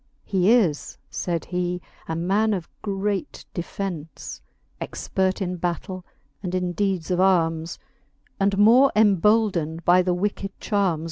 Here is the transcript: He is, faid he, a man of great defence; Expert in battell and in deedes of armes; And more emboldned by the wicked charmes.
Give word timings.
He 0.23 0.51
is, 0.51 0.97
faid 1.11 1.45
he, 1.45 1.79
a 2.07 2.15
man 2.15 2.55
of 2.55 2.67
great 2.81 3.45
defence; 3.53 4.41
Expert 4.79 5.43
in 5.43 5.57
battell 5.59 6.03
and 6.41 6.55
in 6.55 6.73
deedes 6.73 7.11
of 7.11 7.19
armes; 7.19 7.77
And 8.39 8.57
more 8.57 8.91
emboldned 8.95 9.85
by 9.85 10.01
the 10.01 10.15
wicked 10.15 10.59
charmes. 10.59 10.99